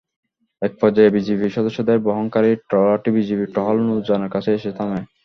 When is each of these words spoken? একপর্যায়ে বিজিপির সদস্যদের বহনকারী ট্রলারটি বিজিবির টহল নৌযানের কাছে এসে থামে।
একপর্যায়ে 0.61 1.13
বিজিপির 1.15 1.55
সদস্যদের 1.57 1.97
বহনকারী 1.99 2.51
ট্রলারটি 2.69 3.09
বিজিবির 3.15 3.53
টহল 3.55 3.77
নৌযানের 3.81 4.33
কাছে 4.35 4.49
এসে 4.53 4.71
থামে। 4.77 4.99